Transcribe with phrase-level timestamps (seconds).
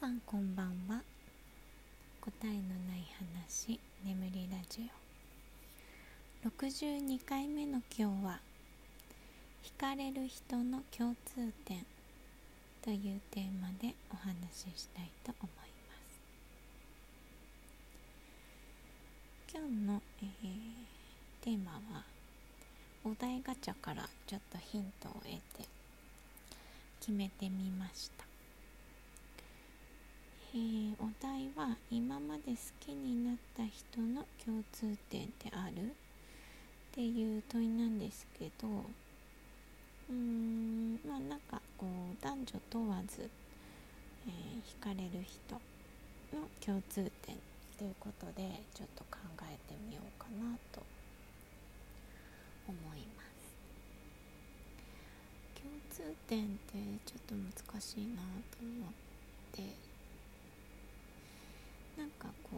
[0.00, 1.02] さんこんばんは。
[2.20, 2.52] 答えの
[2.88, 3.06] ない
[3.44, 4.90] 話眠りラジ
[6.44, 6.48] オ。
[6.48, 8.40] 62回目の今日は
[9.62, 11.84] 惹かれる人の共通点
[12.82, 14.34] というテーマでお話
[14.74, 15.56] ししたいと思い
[15.88, 15.94] ま
[19.50, 19.54] す。
[19.54, 22.04] 今日の、えー、テーマは
[23.04, 25.68] お題ガチャからちょっとヒントを得て
[26.98, 28.31] 決めてみました。
[30.54, 35.82] えー、お題は今まで好きになった人の共通点ってある？
[35.86, 43.30] っていう問いなんですけどうーんまあなんかこう男女問わず、
[44.26, 44.32] えー、
[44.78, 45.54] 惹かれる人
[46.36, 47.34] の共通点
[47.78, 50.82] ということでちょっと考えてみようかなと
[52.68, 53.56] 思います。
[55.56, 58.92] 共通点ってちょっと難しいなと思っ
[59.52, 59.91] て
[62.02, 62.56] なんかこ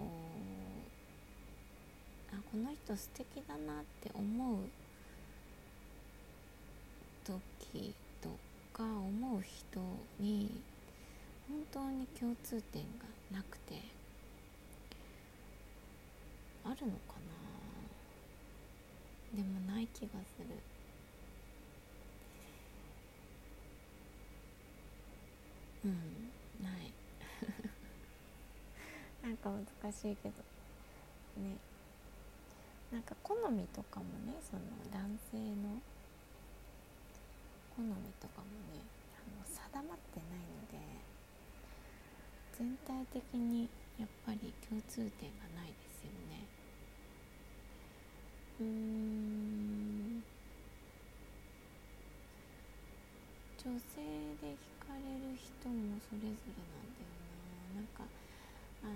[2.32, 4.56] うあこの人素敵だなって思う
[7.26, 8.30] 時と
[8.72, 9.80] か思う人
[10.18, 10.62] に
[11.46, 13.04] 本当に共通点が
[13.36, 13.82] なくて
[16.64, 17.20] あるのか
[19.34, 19.36] な？
[19.36, 20.08] でもない気が
[20.38, 20.46] する。
[25.84, 25.90] うん
[26.62, 26.94] ない
[29.22, 30.40] なんか難しいけど。
[31.36, 31.60] ね。
[32.90, 35.76] なんか好みとかもねその男性の。
[37.76, 38.80] 好みとかもね
[39.12, 41.04] あの定まってないので。
[42.56, 46.46] 全体的にやっぱり共通点がないですよね。
[48.60, 50.22] うーん。
[53.58, 54.04] 女性
[54.40, 57.10] で惹かれる人もそれぞれなんだよ
[57.74, 57.80] な。
[57.80, 58.04] なんか
[58.84, 58.92] あの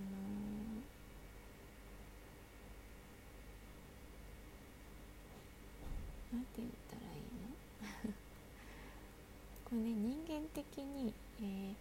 [6.33, 8.13] ー、なんて言ったらいいの？
[9.65, 11.75] これね人間的に、えー、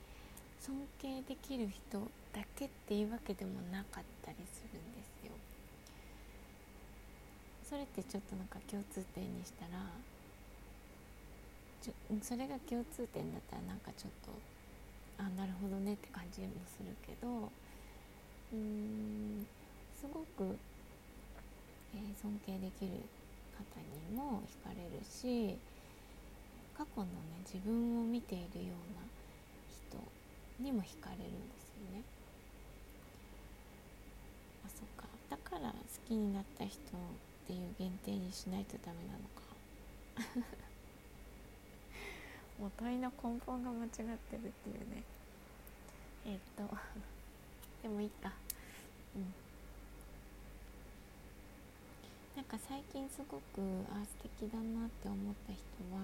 [0.59, 1.99] 尊敬できる人
[2.33, 5.31] だけっていうわけでもなかったりするんですよ。
[7.69, 9.71] それってちょっとなんか共通点にしたら
[11.81, 14.31] ちょそれが共通点だったらなんかちょっと
[15.17, 17.51] あなるほどねって感じもするけど
[18.53, 19.45] うん
[19.99, 20.55] すごく、
[21.93, 22.91] えー、尊敬できる
[23.57, 25.57] 方にも惹かれるし
[26.77, 27.11] 過去のね
[27.43, 29.01] 自分を見ているような
[29.67, 29.97] 人
[30.63, 32.03] にも惹かれるんですよね。
[34.65, 35.75] あそっかだから好
[36.07, 36.81] きになった人っ
[37.47, 39.41] ていう限定にしないとダメなのか。
[42.59, 44.17] もう問いの根本が間違ってるっ
[44.51, 45.03] ていうね
[46.25, 46.63] えっ、と
[47.87, 48.33] でもいいか。
[49.15, 49.33] うん。
[52.35, 56.01] なんか最近すごくあ素敵だなって思った人は、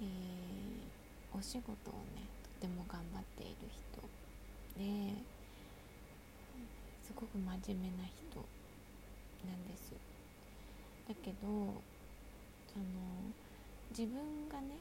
[0.00, 2.22] えー、お仕事をね
[2.60, 4.00] とても頑張っている人。
[4.78, 5.12] で
[7.02, 8.38] すごく真面目な人
[9.44, 9.90] なんです。
[11.08, 12.84] だけどその
[13.90, 14.76] 自分がね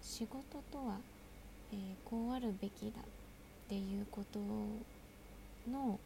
[0.00, 0.98] 仕事とは、
[1.72, 3.00] えー、こうあるべきだ。
[3.00, 3.21] っ
[3.66, 4.38] っていうこと
[5.70, 5.98] の、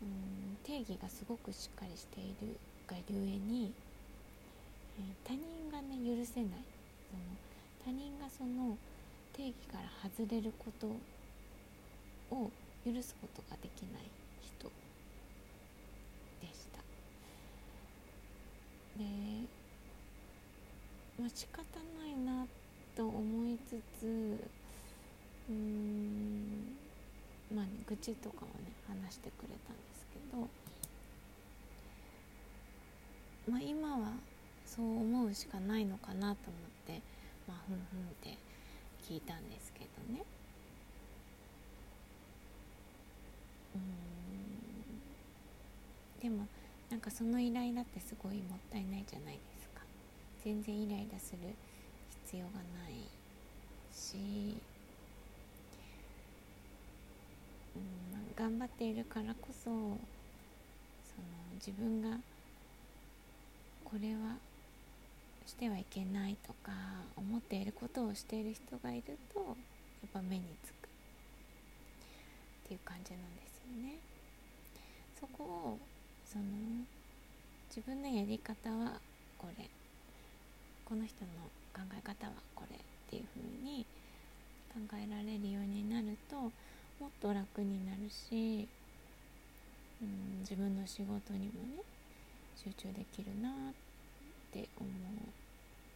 [0.00, 2.56] うん、定義がすごくしっかりしている
[2.86, 3.72] がゆえに、
[4.98, 6.50] えー、他人がね許せない。
[7.10, 7.22] その
[7.84, 8.78] 他人がその
[9.32, 10.86] 定義から外れること
[12.34, 12.50] を
[12.84, 14.02] 許すことができない
[14.40, 14.70] 人
[16.40, 16.78] でした。
[18.98, 19.04] で
[21.18, 21.62] まあ仕方
[21.98, 22.46] ないな
[22.96, 24.36] と思いつつ
[25.50, 26.76] うん。
[27.54, 30.48] まあ、ね、愚痴とかをね話してくれたんですけど、
[33.50, 34.12] まあ、今は
[34.64, 36.36] そう思うしかないのかなと思っ
[36.86, 37.02] て
[37.46, 38.38] まあふんふんって
[39.06, 40.24] 聞いたんですけどね。
[43.74, 43.82] うん。
[46.22, 46.46] でも
[46.88, 49.82] なんかそのイライラってすごいもったいないじゃないですか。
[50.44, 51.38] 全然イライラする
[52.24, 52.92] 必要がない
[53.92, 54.16] し
[57.76, 59.96] うん頑張っているからこそその
[61.64, 62.18] 自分が
[63.84, 64.34] これは
[65.46, 66.72] してはいけないとか
[67.16, 69.54] 思っていることをしている人がいるとやっ
[70.12, 70.88] ぱ目につくっ
[72.66, 73.98] ていう感じなんですよね。
[75.20, 75.78] そこを
[76.26, 76.44] その
[77.68, 78.98] 自分のやり方は
[79.38, 79.70] これ
[80.84, 81.30] この人の
[81.72, 83.86] 考え方はこれっていうふうに
[84.74, 86.50] 考えられるようになると
[87.00, 88.68] もっと楽になるし、
[90.00, 91.82] うん、自分の仕事にもね
[92.56, 93.52] 集中できるなっ
[94.52, 94.90] て思っ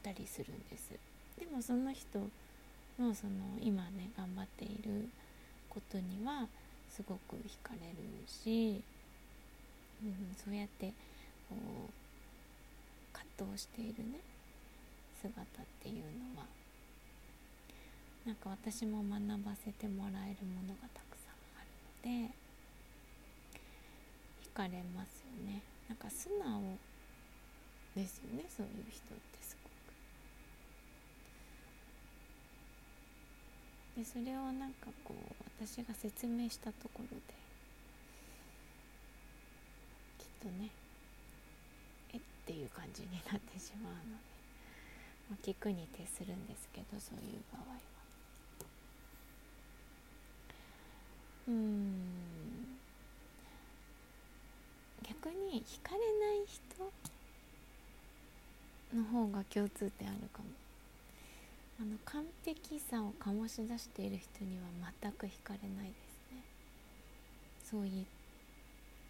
[0.02, 0.90] たりするんです。
[1.38, 2.18] でもその人
[2.98, 5.08] のその今ね頑張っている
[5.68, 6.46] ことには
[6.90, 7.96] すごく惹かれる
[8.26, 8.82] し、
[10.02, 10.92] うん、そうやって
[11.48, 11.92] こう
[13.12, 14.20] 葛藤しているね
[15.20, 15.94] 姿っていう
[16.34, 16.46] のは
[18.26, 21.70] なんか私も学ばせてもらえるものがたくさんある
[22.18, 22.34] ので
[24.42, 26.76] 惹かれますよねなんか素直
[27.94, 29.72] ですよねそういう人ってすごく
[33.96, 37.14] でそれをなんかこう私が説明したところで
[40.18, 40.70] きっとね
[42.12, 44.26] えっていう感じになってしまうので、
[45.30, 47.95] まあ、聞くに徹するんですけどそういう場合は。
[51.48, 51.94] うん。
[55.02, 56.92] 逆に惹かれない人
[58.96, 60.48] の方が共通点あるかも。
[61.78, 64.64] あの完璧さを醸し出している人には
[65.02, 66.42] 全く惹かれないですね。
[67.62, 67.86] そう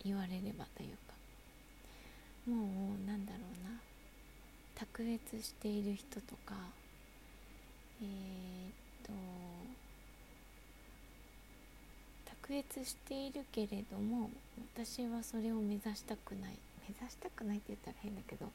[0.05, 1.15] 言われればというか。
[2.51, 3.81] もうなんだろうな。
[4.75, 6.55] 卓越している人とか
[8.03, 9.13] えー、っと
[12.51, 14.31] 越しているけれども
[14.75, 16.59] 私はそれを目指したくない。
[16.89, 18.47] 目指したくないって言ったら変だけど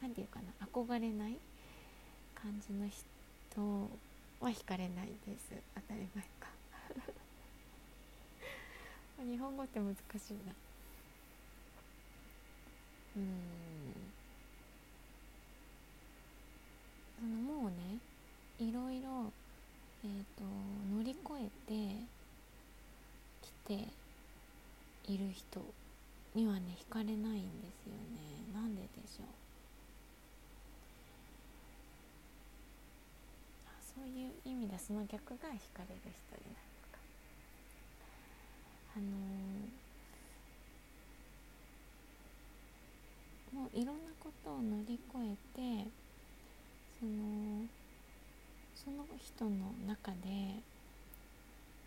[0.00, 1.36] 何て言うかな憧れない
[2.34, 3.90] 感じの人
[4.40, 5.52] は惹かれないです。
[5.74, 6.48] 当たり前か。
[9.22, 9.98] 日本語って難し
[10.30, 10.54] いな。
[13.16, 13.58] うん。
[17.18, 17.98] そのもうね
[18.60, 19.32] いろいろ
[20.04, 20.44] えーと
[20.94, 22.17] 乗り越えて
[23.68, 23.74] て
[25.12, 25.60] いる人
[26.34, 26.60] にはね
[26.90, 28.18] 惹かれないんですよね。
[28.54, 29.26] なんででしょう。
[33.68, 36.98] あそういう意味でその逆が惹かれる人になるのか。
[38.96, 45.90] あのー、もういろんなことを乗り越えて
[46.98, 47.66] その
[48.74, 50.62] その人の中で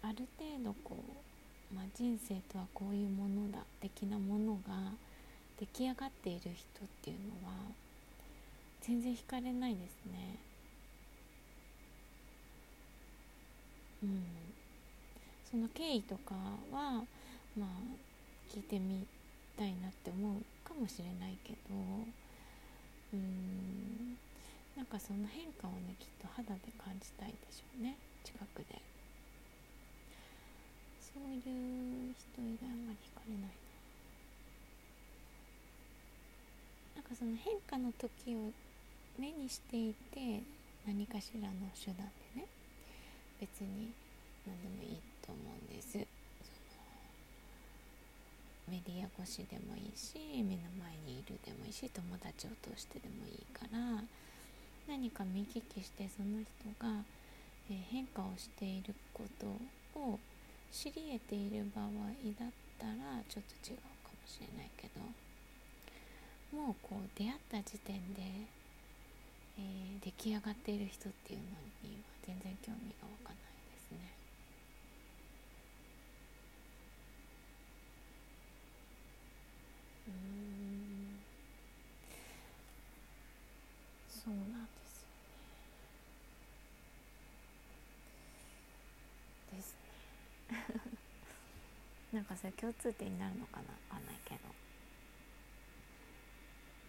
[0.03, 1.30] ある程度こう
[1.75, 4.91] まあ、人生とはこういうものだ的なものが
[5.59, 6.53] 出来上がっている人っ
[7.01, 7.53] ていうのは
[8.81, 10.37] 全然惹かれないですね。
[14.03, 14.23] うん、
[15.49, 16.33] その経緯とか
[16.71, 17.03] は
[17.55, 17.67] まあ
[18.49, 19.05] 聞いてみ
[19.55, 21.57] たいなって思うかもしれないけど
[23.13, 24.17] うん
[24.75, 28.90] なんかその変化をねきっと肌で感じたいでしょうね近くで。
[31.13, 33.51] そういう人以外あんまり惹かれない
[36.95, 38.51] ななんかその変化の時を
[39.19, 40.43] 目にしていて
[40.87, 42.47] 何かしらの手段でね
[43.39, 43.91] 別に
[44.47, 45.97] 何でもいいと思うんです。
[48.69, 54.01] メディア越しでもいいし目の前にいるでもいいし友達を通してでもいいから
[54.87, 57.03] 何か見聞きしてその人が、
[57.69, 59.47] え、変化をしていること
[59.99, 60.19] を
[60.71, 61.85] 知り得ている場合
[62.39, 62.49] だっ
[62.79, 65.01] たらちょっと違うかもしれないけど
[66.57, 68.21] もうこう出会った時点で、
[69.59, 71.45] えー、出来上がっている人っていうの
[71.83, 73.35] には全然興味が湧かない
[73.71, 74.15] ですね。
[80.07, 81.19] うん
[84.09, 85.01] そうなんです
[92.21, 94.41] なんかそれ共通点になるのかなわかんないけど。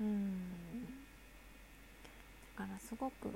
[0.03, 0.85] うん。
[2.55, 3.33] だからすごく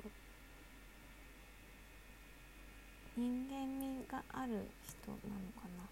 [3.17, 5.89] 人間味がある人なのかな。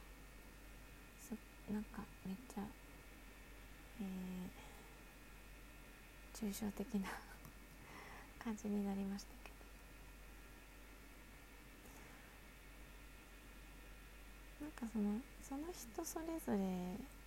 [1.20, 1.34] す
[1.74, 2.62] なんかめっちゃ
[4.00, 7.10] えー、抽象的な
[8.38, 9.36] 感じになりました
[14.62, 16.58] なんかそのその人それぞれ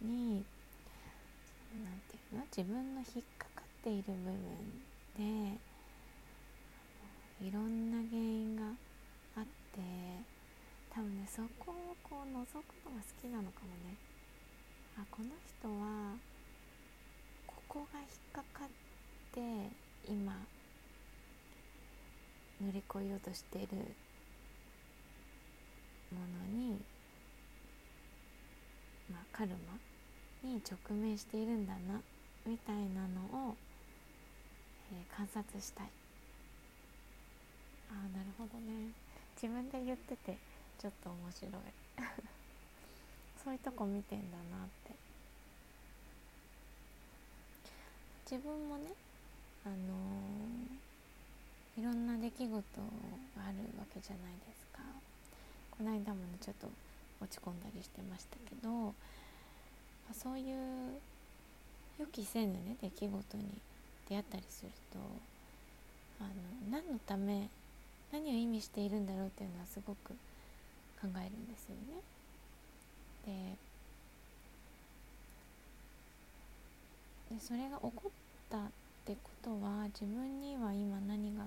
[0.07, 0.45] に
[1.75, 5.59] 何て言うの自分の引っかかっている部分で
[7.47, 8.63] いろんな原因が
[9.37, 9.81] あって
[10.91, 13.97] 多分ねそこをこう覗くのが好きなのかもね。
[14.99, 16.17] あこの人は
[17.47, 18.69] ここが引っかかっ
[19.33, 19.41] て
[20.11, 20.33] 今
[22.61, 23.77] 乗り越えようとしている
[26.11, 26.81] ものに、
[29.11, 29.79] まあ、カルマ
[30.49, 32.01] に直面しているんだな
[32.47, 33.57] みたいなのを、
[34.93, 35.87] えー、観察したい。
[37.91, 38.93] ああなるほどね。
[39.41, 40.37] 自分で言ってて
[40.79, 41.53] ちょっと面白い。
[43.43, 44.95] そういうとこ見てんだなって。
[48.31, 48.91] 自分もね
[49.65, 52.55] あのー、いろんな出来事が
[53.47, 54.81] あるわけじゃないですか。
[55.71, 56.69] この間もねちょっと
[57.21, 58.95] 落ち込んだりしてましたけど
[60.13, 60.57] そういう
[61.99, 63.45] 予期せぬね出来事に
[64.09, 64.99] 出会ったりすると
[66.21, 66.31] あの
[66.71, 67.49] 何のため
[68.13, 70.13] 何を意味しているんだろうっていうのはすごく
[71.01, 73.55] 考えるんですよね。
[77.31, 78.11] ででそれが起こっ
[78.49, 78.61] たっ
[79.05, 81.45] てことは自分には今何が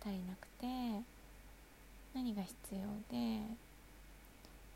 [0.00, 1.04] 足りなくて
[2.14, 2.78] 何が必要
[3.10, 3.40] で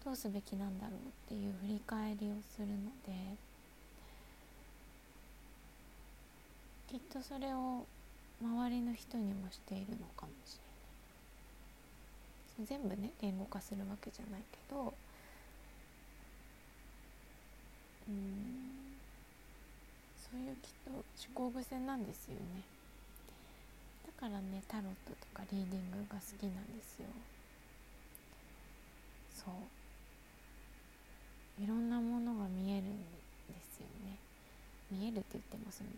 [0.06, 3.36] どうすべきなんだろうっていう振り返りをするので
[6.86, 7.84] きっとそれを
[8.40, 10.58] 周りの人にもしているのかもし
[12.58, 12.86] れない。
[12.86, 14.94] 全部ね言語化するわけじゃないけど
[18.08, 18.14] うん
[20.16, 22.62] そういうきっと思考癖なんですよね。
[24.06, 27.06] だからねタロットとかリーディングが好きなんですよ。
[29.34, 29.75] そう。
[31.58, 33.00] いろんなものが見えるん
[33.48, 34.18] ですよね。
[34.90, 35.90] 見えるって言ってもその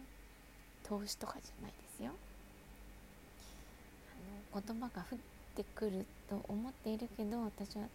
[0.85, 2.13] 投資とかじゃないですよ。
[4.55, 5.19] あの言葉が降っ
[5.57, 7.89] てくると思っているけど私は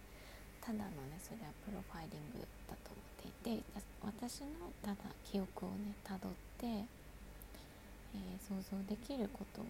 [0.60, 3.62] ただのねそれはプロファイリングだと思っていて
[4.04, 6.84] 私のただ記憶をねたどって、えー、
[8.40, 9.64] 想像できることを